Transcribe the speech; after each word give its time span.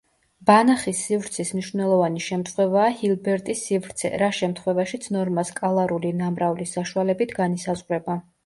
ბანახის 0.49 1.01
სივრცის 1.09 1.51
მნიშვნელოვანი 1.57 2.23
შემთხვევაა 2.27 2.95
ჰილბერტის 3.01 3.61
სივრცე, 3.67 4.13
რა 4.23 4.31
შემთხვევაშიც 4.41 5.07
ნორმა 5.17 5.47
სკალარული 5.53 6.15
ნამრავლის 6.23 6.77
საშუალებით 6.79 7.41
განისაზღვრება. 7.43 8.19